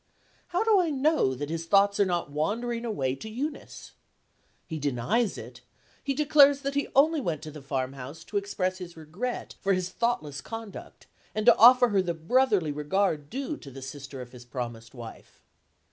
How 0.47 0.63
do 0.63 0.79
I 0.79 0.89
know 0.89 1.35
that 1.35 1.51
his 1.51 1.67
thoughts 1.67 1.99
are 1.99 2.05
not 2.05 2.31
wandering 2.31 2.85
away 2.85 3.13
to 3.13 3.29
Eunice? 3.29 3.91
He 4.65 4.79
denies 4.79 5.37
it; 5.37 5.61
he 6.03 6.15
declares 6.15 6.61
that 6.61 6.73
he 6.73 6.87
only 6.95 7.21
went 7.21 7.43
to 7.43 7.51
the 7.51 7.61
farmhouse 7.61 8.23
to 8.23 8.37
express 8.37 8.79
his 8.79 8.97
regret 8.97 9.53
for 9.61 9.73
his 9.73 9.91
own 9.91 9.97
thoughtless 9.99 10.41
conduct, 10.41 11.05
and 11.35 11.45
to 11.45 11.55
offer 11.55 11.89
her 11.89 12.01
the 12.01 12.15
brotherly 12.15 12.71
regard 12.71 13.29
due 13.29 13.57
to 13.57 13.69
the 13.69 13.83
sister 13.83 14.21
of 14.21 14.31
his 14.31 14.43
promised 14.43 14.95
wife. 14.95 15.43